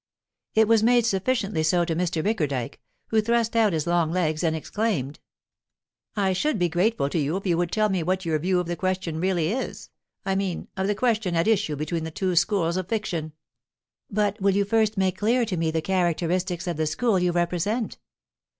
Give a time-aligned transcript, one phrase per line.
[0.55, 2.23] It was made sufficiently so to Mr.
[2.23, 2.79] Bickerdike.
[3.11, 5.19] He thrust out his long legs, and exclaimed:
[6.15, 8.65] "I should be grateful to you if you would tell me what your view of
[8.65, 9.91] the question really is
[10.25, 13.33] I mean, of the question at issue between the two schools of fiction."
[14.09, 17.99] "But will you first make clear to me the characteristics of the school you represent?"